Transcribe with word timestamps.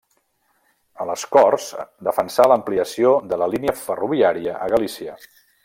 A 1.03 1.05
les 1.09 1.25
Corts 1.35 1.67
defensà 2.07 2.47
l'ampliació 2.53 3.13
de 3.35 3.41
la 3.43 3.51
línia 3.55 3.77
ferroviària 3.83 4.57
a 4.67 4.71
Galícia. 4.77 5.19